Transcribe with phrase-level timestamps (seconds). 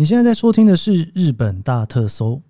[0.00, 2.40] 你现在在收听的是《日本大特搜》，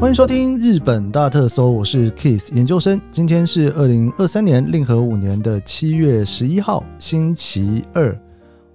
[0.00, 2.98] 欢迎收听《日本大特搜》，我是 Keith 研究生。
[3.12, 8.18] 今天是二零二三年令和五年的七月十一号，星期二。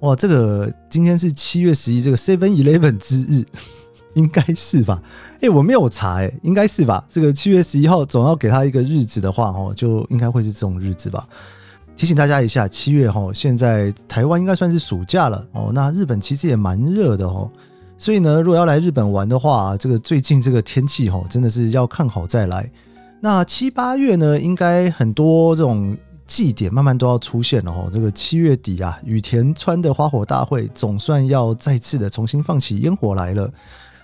[0.02, 3.44] 哇，这个今天是七月十一，这个 Seven Eleven 之日，
[4.14, 5.02] 应该是吧？
[5.40, 7.04] 诶，我没有查，诶，应该是吧？
[7.10, 11.28] 这个七月十一号总要给他一个日子的话，哦，就应该会是这种日子吧。
[11.96, 15.71] 提醒大家一下，七月哈，现在台湾应该算是暑假了哦。
[15.74, 17.50] 那日本其实也蛮热的哦，
[17.97, 22.69] 所以呢，如果要来日本玩的话，这个最近这个天气哈，真的是要看好再来。
[23.21, 27.89] 那七八月呢，应该很多这种祭典慢慢都要出现了哦。
[27.94, 33.47] 这个七月底啊，羽田川的花火大会总算要再次的重新放起烟火来了，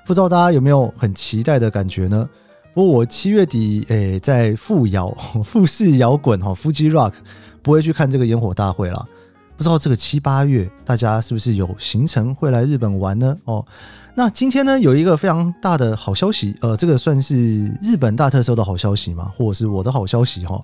[0.06, 2.30] 不知道大家有没有很期待的感觉呢？
[2.76, 5.10] 不过我七月底诶，在富摇
[5.44, 7.14] 富士摇滚哈，Fuji Rock。
[7.62, 9.08] 不会去看这个烟火大会了，
[9.58, 13.36] 不知道这个七八月大家是不是有行程会来日本玩呢？
[13.46, 13.66] 哦，
[14.16, 19.32] 那今天呢有一个非常大的好消息，呃，这个算是日本大特搜的好消息嘛？
[19.38, 20.62] 或者是我的好消息哈？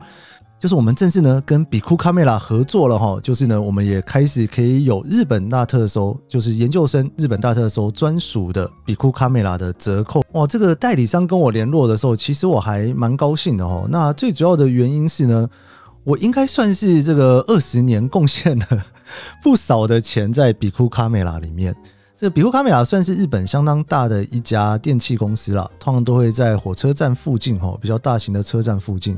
[0.58, 10.48] 就是我们正式呢跟比库卡梅拉合作了哈，就是呢我们也开始可以有日本大特搜，就是研究生日本大特搜专属的比库卡梅拉的折扣哇！
[10.48, 13.86] 这个代理商跟我联络的时候，其实我还蛮高兴的哈。
[13.90, 15.50] 那最主要的原因是呢。
[16.06, 18.86] 我应该算是这个二十年贡献了
[19.42, 21.76] 不少的钱在比库卡梅拉里面。
[22.16, 29.18] 这个比库卡梅拉算是日本相当大的一家电器公司啦，通常都会在火车站附近哈，比较大型的车站附近。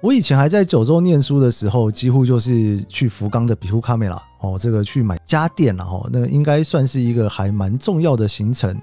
[0.00, 8.76] 我以前还在九州念书的时候，几乎就是去福冈的比库卡梅拉哦，这个去买家电了哈，那应该算是一个还蛮重要的行程。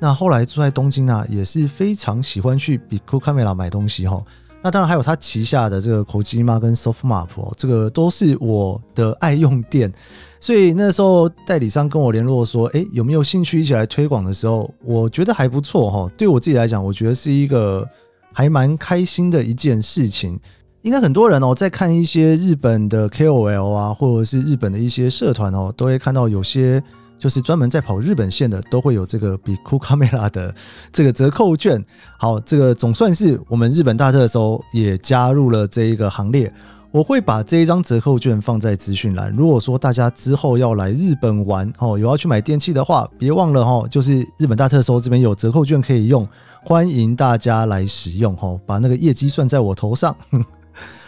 [0.00, 4.20] 那后来住在东京啊，也是非常喜欢去比库卡梅拉买东西哈。
[4.66, 9.92] 那当然还有他旗下的这个口机妈跟 Softmap 哦，这个都是我的爱用店，
[10.40, 16.10] 所以那时候代理商跟我联络说，哎，有没有兴趣一起来推广的时候，我觉得还不错哈。
[16.16, 17.88] 对我自己来讲，我觉得是一个
[18.32, 20.36] 还蛮开心的一件事情。
[20.82, 26.82] 应该很多人哦，在看一些日本的 KOL 啊，或者是日本的一些社团哦，都会看到有些。
[27.18, 30.54] 就是专门在跑日本线的，都会有这个比库卡梅拉的
[30.92, 31.82] 这个折扣券。
[32.18, 36.52] 好，这个总算是我们日本大特搜也加入了这一个行列。
[36.92, 39.30] 我会把这一张折扣券放在资讯栏。
[39.36, 46.26] 如果说大家之后要来日本玩哦，有要去买电器的话，别忘了哈，就是日本大特搜这边有折扣券可以用，
[46.64, 50.16] 欢迎大家来使用哈，把那个业绩算在我头上。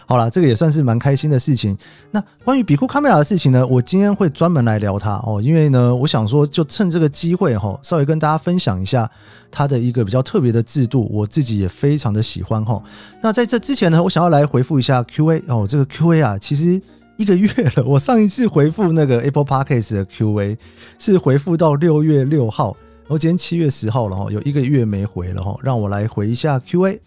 [0.09, 1.77] 好啦，这个也算是蛮开心的事情。
[2.09, 9.07] 那关于比库卡梅拉的事情呢，我今天会专门来聊它哦，因为呢，我想说就趁这个机会哈，稍微跟大家分享一下
[9.51, 12.81] 它的一个比较特别的制度，我自己也非常的喜欢哈。
[13.21, 16.81] 那在这之前呢，我想要来回复一下 Q&A 哦，这个 Q&A 啊，其实
[17.17, 20.57] 一个月了，我上一次回复那个 Apple Podcast 的 Q&A
[20.97, 26.99] 是回复到六月六号，然后今天七月十号了哈，有一个月没回了哈，让我来回一下 Q&A。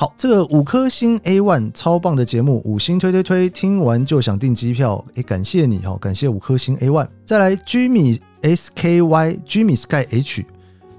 [0.00, 7.08] 好，这个五颗星 A one 超棒的节目，五星推推推，听完就想订机票，诶，感谢你哦，感谢五颗星 A one。
[7.24, 10.46] 再来，Jimmy S K Y Jimmy Sky H，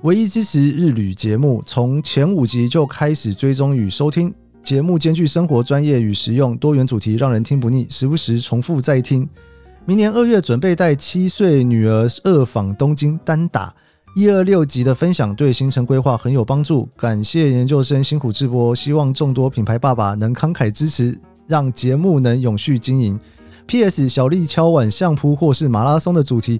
[0.01, 9.25] 唯一支持日旅节目，从前五集就开始追踪与收听，节目兼具生活专业与实用，多元主题让人听不腻，时不时重复再听。
[9.85, 13.73] 明年二月准备带七岁女儿二访东京单打。
[14.15, 23.19] 一二六集的分享对行程规划很有帮助，感谢研究生辛苦直播，希望众多品牌爸爸能慷慨支持，让节目能永续经营。
[23.67, 24.09] P.S.
[24.09, 26.59] 小丽敲碗相扑或是马拉松的主题，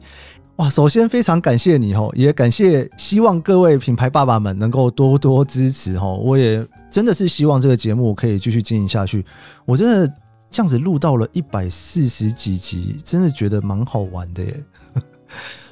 [0.58, 0.70] 哇！
[0.70, 9.26] 首先非常感谢你哦，也感谢希望各位品牌爸爸们能够多多支持哦，我也真的是希望这个节目可以继续经营下去。
[9.66, 10.08] 我真的
[10.52, 14.64] 这样子录到了一百四十几集，真的觉得蛮好玩的耶。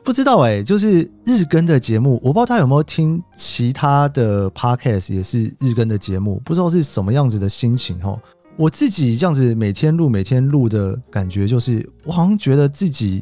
[0.07, 8.17] 不知道哎、就是日更的节目，我不知道他有没有听其他的 podcast，也是日更的节目，不知道是什么样子的心情哦。
[8.55, 13.21] 我自己这样子每天录，每天录的感觉，就是我好像觉得自己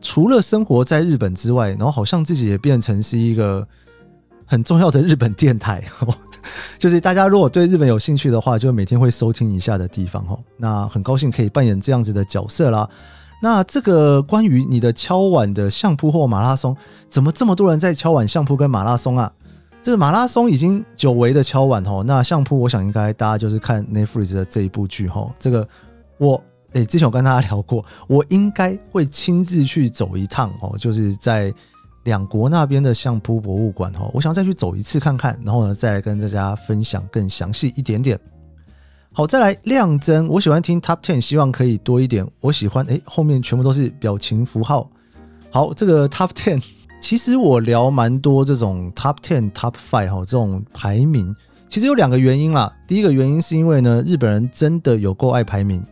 [0.00, 3.64] 除了生活在日本之外，然后好像自己也变成是一个
[4.44, 5.84] 很重要的日本电台。
[6.80, 10.36] 就是大家如果对日本有兴趣的话，就每天会收听一下的地方哦。
[10.56, 12.90] 那很高兴可以扮演这样子的角色啦。
[13.44, 16.76] 那这个关于你的敲碗的相扑或马拉松，
[17.10, 19.32] 怎么这么多人在敲碗相扑跟马拉松啊？
[19.82, 25.28] 这个马拉松已经久违的敲碗哦，那相扑我想应该大家就是看 Netflix 的这一部剧哈。
[25.40, 25.68] 这个
[26.18, 26.40] 我
[26.74, 31.52] 诶、之前我跟大家聊过，我应该会亲自去走一趟哦，就是在
[32.04, 38.16] 两国那边的相扑博物馆哦，我想再去走一次看看，然后呢再跟大家分享更详细一点点。
[39.14, 42.26] 好，再来亮真，我喜欢听 Top Ten，希望可以多一点。
[42.40, 44.88] 我喜欢哎，后面全部都是表情符号。
[45.50, 46.64] 好，这个 Top Ten，
[46.98, 51.36] 其实我聊蛮多这种 Top Ten、Top Five 哈，这种排名，
[51.68, 52.74] 其实有两个原因啦。
[52.86, 55.84] 第一个原因是因为呢，日本人真的有够爱排名，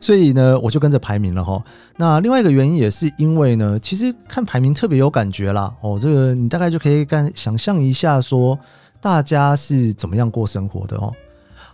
[0.00, 1.62] 所以呢，我就跟着排名了哈。
[1.96, 5.72] 那另外一个原因也是因为呢，其实看排名特别有感觉啦。
[5.80, 8.58] 哦，这个你大概就可以干想象一下，说
[9.00, 11.14] 大家是怎么样过生活的哦。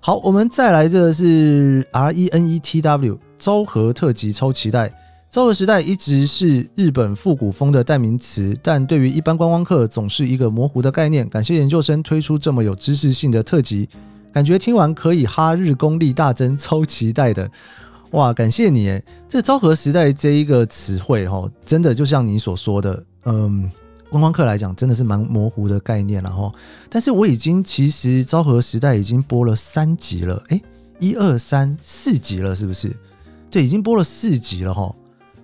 [0.02, 4.90] 好，我们再来，这个是 R E N E T W 昭和特辑，超期待。
[5.28, 11.28] 昭和时代一直是日本复古风的代名词，但对于一般观光客总是一个模糊的概念。
[11.28, 13.90] 感谢研究生推出这么有知识性的特辑，
[14.32, 17.48] 感觉听完可以哈日功力大增，超期待的。
[18.12, 23.70] 哇，感谢你诶，这昭和时代这一个词汇哈，真的就像你所说的，嗯。
[24.10, 26.52] 观光客来讲，真的是蛮模糊的概念了哈。
[26.88, 30.60] 但是我已经其实昭和时代已经播了三集了，诶，
[30.98, 32.94] 一二三四集了，是不是？
[33.50, 34.94] 对，已经播了四集了哈。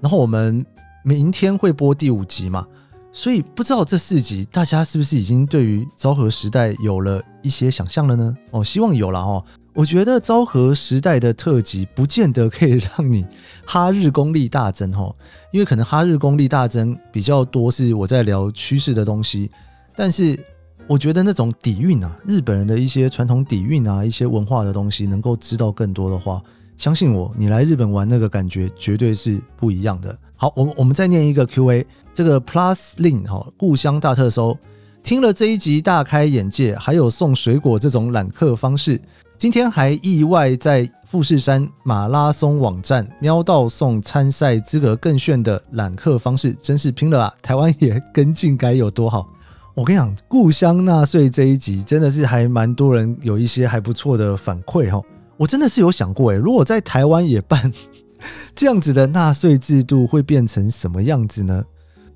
[0.01, 0.67] 然后我们
[1.05, 2.67] 明天会播第五集嘛，
[3.13, 8.37] 所以不知道这四集大家是不是已经对于昭和时代有了一些想象了呢？
[8.51, 9.45] 哦，希望有了哈。
[9.77, 13.27] 我觉得昭和时代的特辑不见得可以让你
[13.67, 15.15] 哈日功力大增哈，
[15.53, 19.51] 因为可能哈日功力大增比较多是我在聊趋势的东西，
[19.95, 20.43] 但是
[20.87, 26.43] 我觉得那种底蕴啊，日本人的一些传统底蕴啊，一些文化的东西，能够知道更多的话，
[26.79, 30.19] 相信我，你来日本玩那个感觉绝对是不一样的。
[30.37, 34.57] 好，我们我们再念一个 Q&A，这个 Plus Lin 哈，故乡大特搜，
[35.03, 38.99] 听了这一集大开眼界，还有送水果这种揽客方式。
[39.39, 47.35] 今天还意外在富士山马拉松网站瞄到送参赛资格更炫的揽客方式，真是拼了啊！
[47.43, 49.29] 台湾也跟进该有多好！
[49.75, 55.03] 我跟你讲，故乡纳税这一集真的是还蛮多人有一些还不错的反馈哈。
[55.37, 57.71] 我真的是有想过诶，如果在台湾也办
[58.57, 61.63] 这样子的纳税制度，会变成什么样子呢？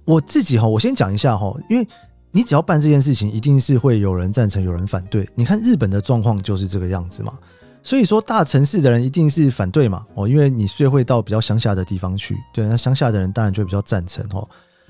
[0.06, 1.86] 我自己哈，我先讲一下哈，因为。
[2.32, 5.28] 你只要办这件事情，一定是会有人赞成，有人反对。
[5.34, 7.38] 你看日本的状况就是这个样子嘛。
[7.82, 14.46] 所以说大城市的人一定是反对嘛，哦，因为你税会到比较乡下的地方去，对，那乡下的人当然就比较赞成哦。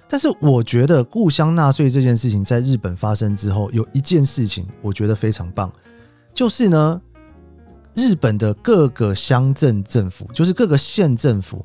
[0.08, 5.72] 但是我觉得故乡纳税这件事情在日本发生之后，有一件事情我觉得非常棒，
[6.34, 7.00] 就是呢，
[7.94, 11.64] 日本的各个乡镇政府，就是各个县政府，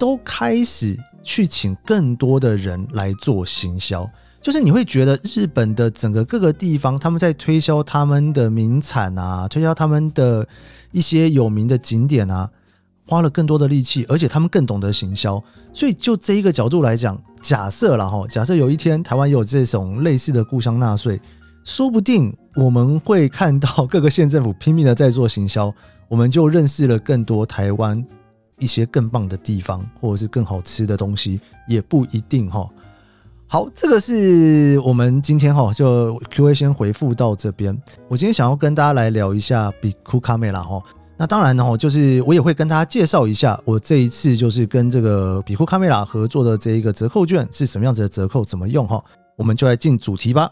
[0.00, 4.10] 都开始去请更多的人来做行销。
[4.42, 10.46] 就是你会觉得日本的整个各个地方，他们在推销他们的名产啊，推销他们的
[10.90, 12.50] 一些有名的景点啊，
[13.06, 15.42] 花了更多的力气，而且他们更懂得行销。
[15.72, 21.20] 所以就这一个角度来讲，假设了哈，假设有一天台湾有这种类似的故乡纳税，
[21.62, 25.72] 说不定我们会看到各个县政府拼命的在做行销，
[26.08, 28.04] 我们就认识了更多台湾
[28.58, 32.68] 一些更棒的地方，或者是更好吃的东西，也不一定哈。
[33.52, 37.78] 好，这个是我们今天哈就 Q&A 先回复到这边。
[38.08, 40.82] 我今天想要跟大家来聊一下比库卡梅拉哈。
[41.18, 49.04] 那当然呢，就是我也会跟大家介绍一下我这一次就是跟这个比库卡梅拉合作的这一个折扣券是什么样子的折扣，怎么用哈。
[49.36, 50.50] 我们就来进主题吧。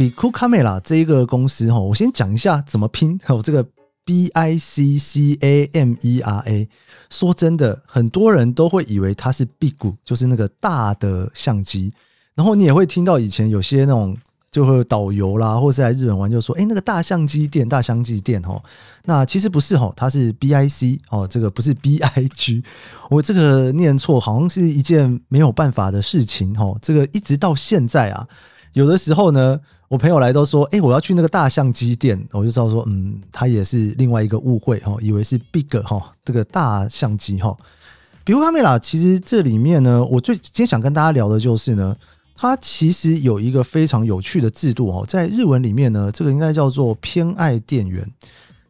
[0.00, 3.20] Biku Camera 这一个公司哈，我先讲一下怎么拼。
[3.28, 3.62] 哦，这个
[4.02, 6.66] B I C C A M E R A。
[7.10, 11.92] 说真的，很多人都会以为它是 Big，就是那个大的相机。
[12.34, 14.16] 然后你也会听到以前有些那种
[14.50, 18.58] 就会导游啦，或是来日本玩就说：“哎，那个大相机店，大相机店。”哈，
[19.04, 22.64] 那其实不是哈，它是 B I C 哦，这个不是 B I G。
[23.10, 26.74] 我这个念错，好像是一件没有办法的事情哈。
[26.80, 28.26] 这个一直到现在啊。
[28.72, 37.56] 有的时候呢，我朋友来都说：“哎，我要去那个大相机店。”我就知道说：“嗯，他也是另外一个误会哈，以为是 big 哈这个大相机哈。”
[38.22, 41.96] 比如卡梅拉，其实这里面呢，我最今天想跟大家聊的就是呢，
[42.36, 48.08] 它其实有一个非常有趣的制度哦，在日文里面呢，这个应该叫做偏爱店员。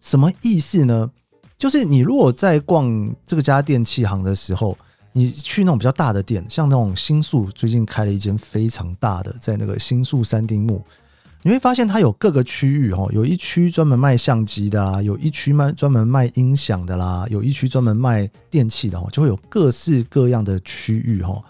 [0.00, 1.10] 什么意思呢？
[1.58, 4.74] 就是你如果在逛这个家电器行的时候。
[5.12, 10.80] 你去那种比较大的店，像那种新宿最近开了一间非常大的，在那个新宿三丁目，
[11.42, 21.42] 你会发现它有各个区域哦，有一区专门卖相机的啊，有一区卖专门卖音响的啦，有一区专门卖电器的哦，就会有各式各样的区域哈。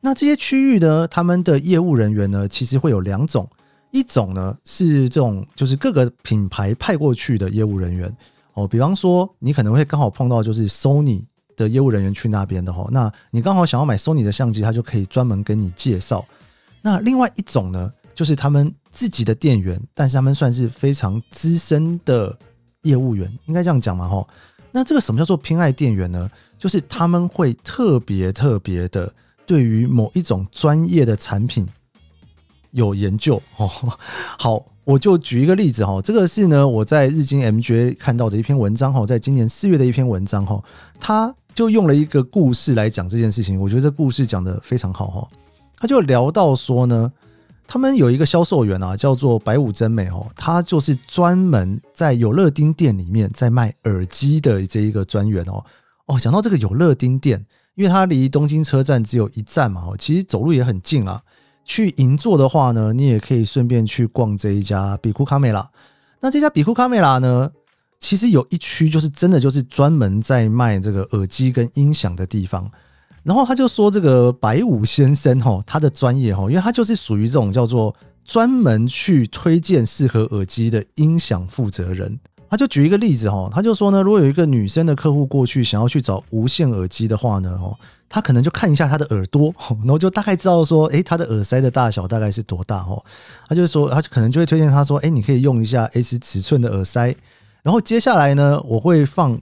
[0.00, 3.46] 那这些区域呢，他们的业务人员呢，其实会有两种，
[3.90, 8.10] 一种呢是这种就是各个品牌派过去的业务人员。
[8.54, 11.22] 哦，比方说你可能会刚好碰到就是 Sony
[11.54, 16.24] 的业务人员去那边的哈，那你刚好想要买 Sony 的相机，他就可以专门跟你介绍。
[16.80, 22.36] 那另外一种呢，就是他们自己的店员，但是他们算是非常资深的
[22.82, 24.26] 业务员，应该这样讲嘛哈。
[24.72, 26.28] 那这个什么叫做偏爱店员呢？
[26.58, 29.14] 就是他们会特别特别的
[29.46, 31.64] 对于某一种专业的产品
[32.72, 33.68] 有研究哦。
[34.36, 40.60] 好，我就举一个例子哈，这个是呢我在日经 MGA 看到的一篇文章哈，在今年四月的一篇文章哈，
[40.98, 45.28] 他就用了一个故事来讲这件事情，我觉得这故事讲得非常好哈。
[45.76, 47.12] 他就聊到说呢。
[47.68, 55.62] 他们有一个销售员啊，叫做白武真美哦，他就是专门在有乐町店里面在卖耳机的这一个专员哦。
[56.06, 57.44] 哦，讲到这个有乐町店，
[57.74, 61.20] 因为它离东京车站只有一站嘛，哦，其实走路也很近啊。
[61.62, 65.70] 去银座的话呢，你也可以顺便去逛这一家比库卡美拉。
[66.20, 67.50] 那这家比库卡美拉呢，
[67.98, 72.70] 其实有一区就是真的就是专门在卖这个耳机跟音响的地方。
[73.28, 77.94] 然后他就说：“这个白武先生哈，他的专业哈，因为他就是属于这种叫做
[78.24, 82.18] 专门去推荐适合耳机的音响负责人。
[82.48, 87.76] 他就举一个例子哈，他就说呢，如果有一个女生的客户过去想要去找无线耳机的话呢，哦，
[88.08, 89.54] 他可能就看一下他的耳朵，
[89.84, 93.04] 然后就大概知道说，诶，他的耳塞的大小大概是多大哦。
[93.46, 97.14] 他就说，他可能就会推荐他说，诶，你可以用一下 S 尺寸的耳塞。
[97.62, 99.38] 然后接下来呢，我会放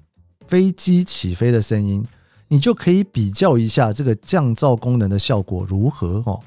[0.49, 2.05] 飞机起飞的声音。”
[2.49, 6.41] 你就可以比较一下这个降噪功能的效果如何哦。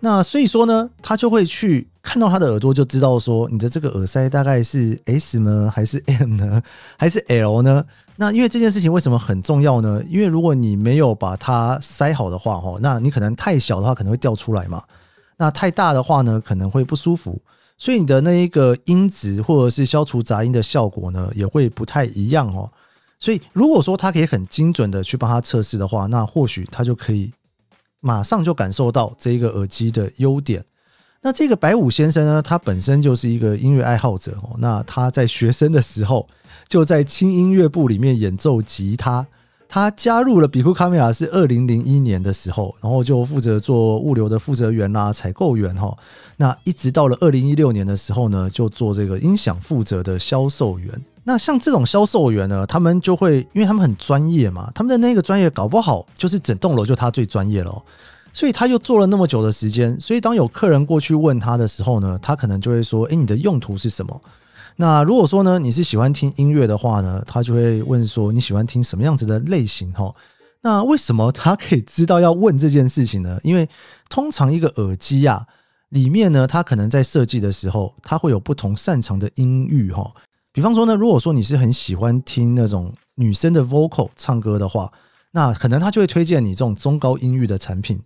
[0.00, 6.62] 那所以说呢，他就会去看到他的耳朵，就知道说你的这个耳塞大概是 S 呢，还是 M 呢，
[6.98, 7.84] 还是 L 呢？
[8.16, 10.02] 那因为这件事情为什么很重要呢？
[10.08, 14.82] 因为如果你没有把它塞好的话，哦，那你可能太小的话可能会掉出来嘛。
[15.36, 17.40] 那太大的话呢，可能会不舒服。
[17.76, 22.70] 所以你的那一个音质或者是消除杂音的效果呢，也会不太一样哦。
[23.20, 27.30] 所以，如果说他可以很精准的去帮他测试的话，那或许他就可以
[28.00, 30.64] 马上就感受到这一个耳机的优点。
[31.20, 34.56] 那这个白武先生呢，他本身就是一个音乐爱好者哦。
[34.58, 36.26] 那他在学生的时候
[36.66, 39.26] 就在轻音乐部里面演奏吉他。
[39.68, 45.94] 他加入了比库卡美拉是二零零一年的时候，然后就负责做物流的负责员啦、采购员哈。
[46.38, 50.90] 那一直到了二零一六年的时候呢，就做这个音响负责的销售员。
[51.24, 57.82] 那像这种销售员呢，他们就会，因为他们很专业嘛，他们的那个专业搞不好就是整栋楼就他最专业了，
[58.32, 64.20] 所以他又做了那么久的时间，所以当有客人过去问他的时候呢，他可能就会说：“诶，你的用途是什么？”
[64.76, 70.14] 那如果说呢，你是喜欢听音乐的话呢，他就会问说：“你喜欢听什么样子的类型？”哈，
[70.62, 73.38] 那为什么他可以知道要问这件事情呢？
[73.42, 73.68] 因为
[74.08, 75.44] 通常一个耳机啊，
[75.90, 80.10] 里面呢，它可能在设计的时候，它会有不同擅长的音域，哈。
[80.52, 84.92] 比方说呢，如果说你是很喜欢听那种女生的 vocal 唱歌的话，
[85.30, 88.00] 那可能他就会推荐你这种中高音域的产品。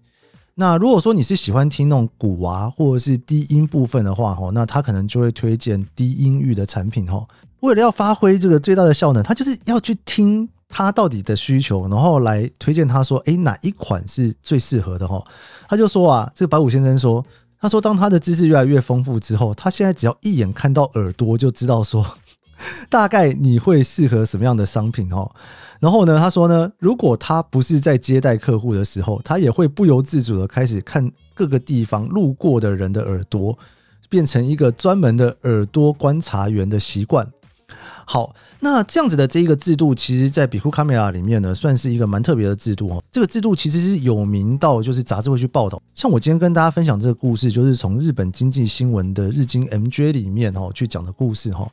[0.57, 7.07] 那如果说你是喜欢听那种鼓啊，或者是低音部分的话，那他可能就会推荐低音域的产品。
[7.07, 7.27] 哈，
[7.61, 15.09] 为了要发挥这个最大的效能，他就是要去听他到底的需求，然后来推荐他说，诶，哪一款是最适合的？
[15.09, 15.25] 哈，
[15.67, 17.25] 他就说啊，这个白武先生说，
[17.59, 22.19] 他说当他的知识越来越丰富之后，他现在只要一眼看到耳朵就知道说。
[22.89, 25.31] 大概你会适合什么样的商品哦？
[25.81, 33.59] 然后呢，他说呢，如果他不是在接待客户的时候，他也会不由自主的开始看各个地方路过的人的耳朵，
[34.09, 37.29] 变成一个专门的耳朵观察员的习惯。
[38.07, 43.03] 好，那这样子的这一个制度，其实在比库卡梅拉里面呢，算是一个蛮特别的制度哦。
[43.11, 45.83] 这个制度其实是有名到就是杂志会去报道。
[45.95, 51.67] 像我今天跟大家分享这个故事，就是从日本经济新闻的日经 MJ 里面哦去讲的故事哈。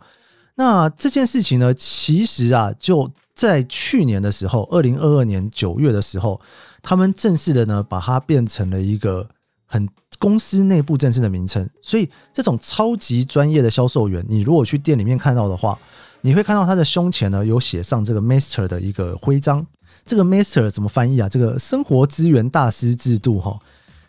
[0.55, 6.39] 那这件事情呢，其实啊，就在去年的时候，二零二二年九月的时候，
[6.83, 9.27] 他们正式的呢，把它变成了一个
[9.65, 9.87] 很
[10.19, 11.67] 公司内部正式的名称。
[11.81, 15.79] 所以，这种超级专业的销售员，你如果去店里面看到的话，
[16.21, 19.65] 你会看到他的胸前呢有写上这个 Master 的一个徽章。
[20.05, 21.29] 这个 Master 怎么翻译啊？
[21.29, 23.57] 这个生活资源大师制度哈，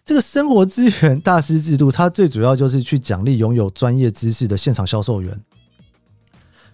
[0.05, 5.39] 这个生活资源大师制度，它最主要就是去奖励拥有专业知识的现场销售员。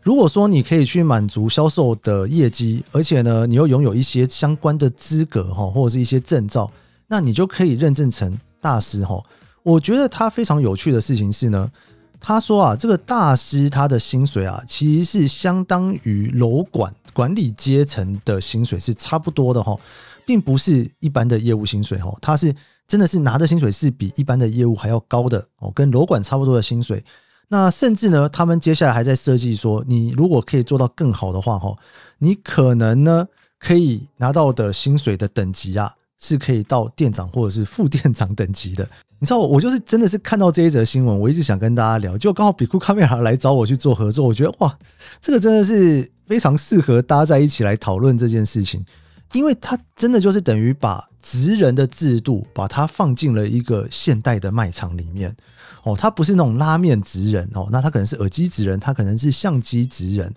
[0.02, 6.70] 如果说你可以去满足销售的业绩，而且呢，你又拥有一些相关的资格哈，或者是一些证照，
[7.08, 9.22] 那你就可以认证成大师哈。
[9.62, 11.70] 我觉得他非常有趣的事情是呢，
[12.18, 19.78] 他说啊，这个大师他的薪水啊，其实是相当于楼管管理阶层的薪水是差不多的哈，
[20.24, 22.54] 并不是一般的业务薪水哈，他是
[22.86, 27.04] 真的是拿的薪水是比一般的业务还要高的哦，跟楼管差不多的薪水。
[27.48, 31.74] 那甚至呢，他们接下来还在设计说，你如果可以做到更好的话，哈，
[32.18, 33.26] 你可能呢
[33.58, 38.88] 可以拿到的薪水的等级啊，是可以到店长或者是副店长等级的。
[39.18, 44.78] 你知道我，就是真的是看到这一则新闻，我一直想跟大家聊，就刚好比库卡梅拉来找我去做合作，我觉得哇，
[45.20, 48.84] 这个真的是非常适合搭在一起来讨论这件事情，
[49.32, 55.34] 因为它真的就是等于把职人的制度，把它放进了一个现代的卖场里面
[55.82, 60.32] 哦，它不是那种拉面职人哦，那他可能是耳机职人，他可能是相机职人，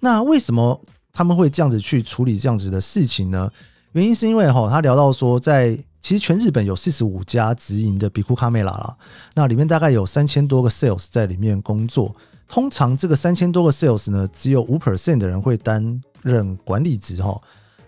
[0.00, 0.80] 那为什么
[1.12, 3.50] 他们会这样子去处理这样子的事情呢？
[3.92, 5.78] 原因是因为哈，他聊到说在。
[6.04, 8.94] 其实全日本有四十五家直营的比库卡梅拉啦，
[9.34, 12.14] 那里面大概有三千多个 sales 在里面工作。
[12.46, 17.40] 通常这个三千多个 sales 呢，只有五 percent 的人会担任管理职哈。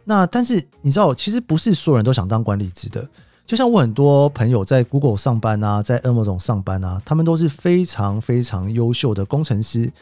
[0.08, 3.06] 那但是你知道，其实不是所有人都想当管理职的。
[3.44, 9.92] 就像我很多朋友在 Google 上班啊，在 Amazon 上班啊，他们都是非常非常优秀的工程师。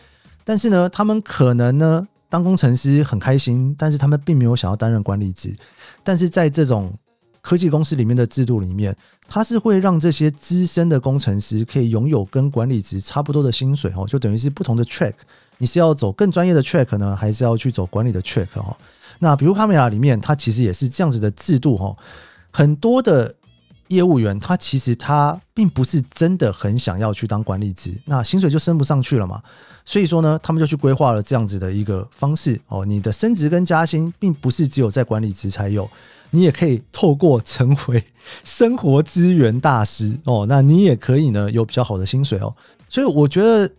[0.44, 5.54] 但是呢，他们可能呢当工程师很开心，但是他们并没有想要担任管理职。
[6.02, 6.92] 但是在这种
[7.40, 8.94] 科技公司里面的制度里面，
[9.26, 15.14] 它是会让这些资深的工程师可以拥有跟管理职差不多的薪水哦，就等于是不同的 track，
[15.58, 18.76] 你是要走更专业的 track 呢，还是要去走管理的 track 哦？
[19.18, 21.96] 那比如卡梅拉里面，它其实也是这样子的制度哈。
[22.50, 23.34] 很多的
[23.88, 29.42] 业务员，他其实他并不是真的很想要去当管理职，那薪水就升不上去了嘛。
[29.84, 32.86] 所以说呢，他们就去规划了这样子的一个方式哦。
[32.86, 35.88] 你的升职跟加薪，并不是只有在管理职才有。
[36.30, 38.02] 你也可以透过成为
[38.42, 42.54] 生活资源大师哦，那你也可以呢有比较好的薪水哦。
[42.88, 43.70] 所以我觉得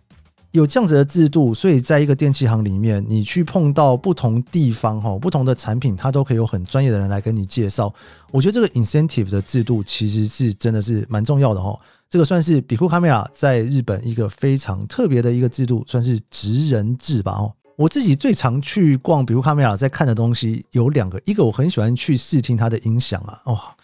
[0.56, 7.92] 有这样子的制度，所以在一个电器行里面，你去碰到不同地方哈，不同的产品，它都可以有很专业的人来跟你介绍。
[8.30, 11.78] 我觉得这个 incentive 的制度其实是真的是蛮重要的哈。
[12.08, 17.52] 这个算是比酷卡梅拉在日本一个非常特别的一个制度，算是职人制吧哦。
[17.76, 23.76] 我自己最常去逛，比库卡梅拉在看的东西有两个，一个我很喜欢去试听它的音响啊，哇，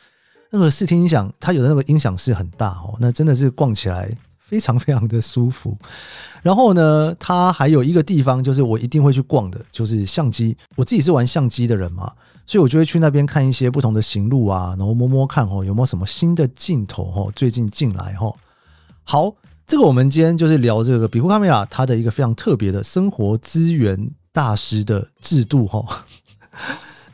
[0.51, 4.17] 那个试听音响，它有的那个音响是很大哦，那真的是逛起来
[4.53, 5.75] 非常非常的舒服。
[6.45, 10.55] 然后呢，它还有一个地方就是我一定会去逛的，就是相机。
[10.77, 12.13] 我自己是玩相机的人嘛，
[12.45, 18.37] 所以我就会去那边看一些不同的行路啊，然后摸摸看哦，有没有什么新的镜头哦，最近进来哦，
[19.05, 19.35] 好。
[19.65, 26.05] 这个我们今天就是聊这个比酷卡梅拉它的一个非常特别的生活资源大师的制度哈。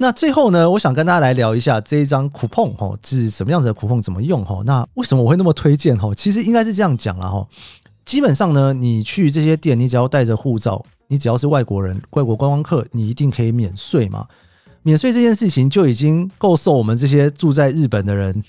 [0.01, 4.63] 那最后呢，我想跟大家来聊一下这一张 coupon 哈是什么样子的 coupon 怎么用哈？
[4.65, 6.15] 那为什么我会那么推荐哈？
[6.15, 7.45] 其实应该是这样讲了哈。
[8.05, 14.25] 基本上呢，你去这些店，你只要带着护照，你只要是外国人、外国观光客，你一定可以免税嘛。
[14.83, 18.43] 免税这件事情就已经够受我们这些住在日本的人。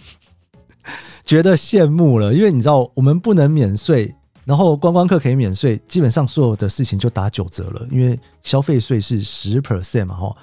[1.25, 10.35] 觉得羡慕了，因为你知道我们不能免税，然后观光客可以免税，基本上所有的事情就打九折了，因为消费税是十 percent 嘛，哈。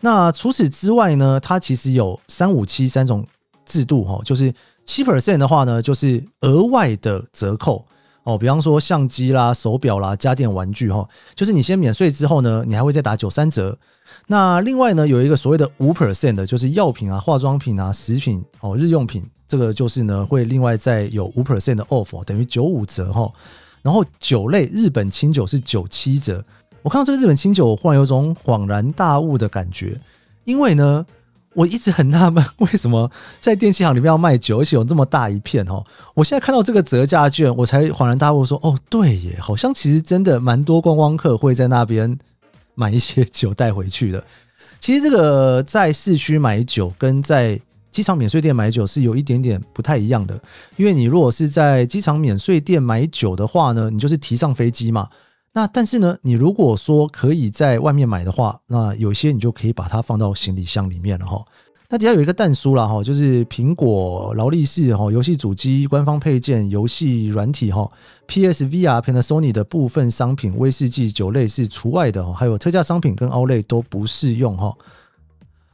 [0.00, 3.26] 那除此之外呢，它其实有三五七三种
[3.64, 4.52] 制度，哈，就是
[4.84, 7.84] 七 percent 的话呢，就是额外的折扣
[8.22, 13.76] 哦，比方说相机啦、手表啦、家电玩具，哈，就是你先免税之后呢，你还会再打九三折。
[14.26, 19.24] 那另外呢，有一个所谓的五 percent 的，就是药品啊、化妆品啊、食品哦、日用品。
[19.46, 23.32] 这个就是呢，会另外再有五 percent 的 off，等于九五折哈。
[23.80, 26.44] 然后酒类，日本清酒是九七折。
[26.88, 30.00] 我看到这个日本清酒，我忽然有种恍然大悟的感觉，
[30.44, 31.04] 因为呢，
[31.52, 35.84] 我一直很纳闷，为什么在电器行里面要卖酒，而且有这么大一片哦。
[36.14, 42.18] 我现在看到这个折价券，我才恍然大悟说，哦，对耶，好像其实真的蛮多观光客会在那边
[42.74, 44.24] 买一些酒带回去的。
[44.80, 50.40] 其实这个在市区买酒跟在机场免税店买酒是有一点点不太一样的，
[50.76, 55.06] 因为你如果是在机场免税店买酒的话呢，你就是提上飞机嘛。
[55.58, 61.44] 那但是呢，你如果说可以在外面买的话，那有些你就可以把它放到行李箱里面了哈。
[61.88, 67.90] 那底下有一个蛋书啦哈，就是苹果、劳力士哈、游戏主机、官方配件、游戏软体哈、
[68.28, 74.72] PSVR、Panasonic 的部分商品、威士忌酒类是除外的哈，还有特价商品跟 Outlet 都不适用哈。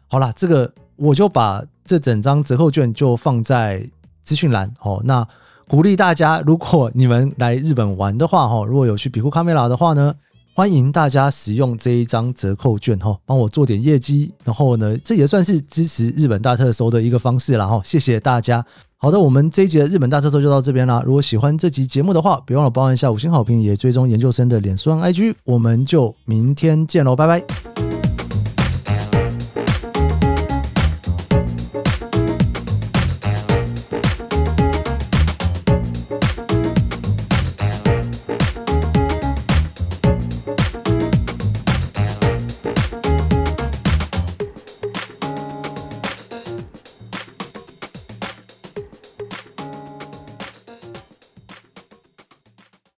[0.09, 0.73] 好啦，这个。
[0.97, 3.85] 我就把这整张折扣券就放在
[4.23, 5.03] 资讯栏哦。
[5.05, 5.27] 那
[5.69, 10.15] 鼓励大家，如果你们来日本玩的话哈，如果有去比库卡梅拉的话呢，
[10.55, 14.31] 欢迎大家使用这一张折扣券哈，帮我做点业绩。
[14.45, 17.81] 然后呢，这也算是支持日本大特搜的一个方式了哈。
[17.85, 18.65] 谢谢大家。
[18.99, 21.03] 好的，我们这一集的日本大特搜就到这边啦。
[21.05, 25.35] 如果喜欢这集节目的话，别忘了帮我按下五星好评，也追踪研究生的脸书和 IG。
[25.45, 27.84] 我们就明天见喽，拜拜。